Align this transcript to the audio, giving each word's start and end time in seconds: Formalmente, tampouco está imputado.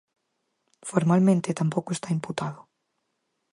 Formalmente, 0.89 1.57
tampouco 1.59 1.91
está 1.93 2.09
imputado. 2.17 2.61